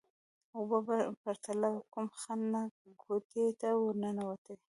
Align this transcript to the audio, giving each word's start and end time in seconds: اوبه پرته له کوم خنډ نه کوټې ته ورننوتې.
اوبه 0.57 0.79
پرته 1.21 1.51
له 1.61 1.69
کوم 1.93 2.07
خنډ 2.21 2.43
نه 2.53 2.61
کوټې 3.01 3.45
ته 3.61 3.67
ورننوتې. 3.83 4.53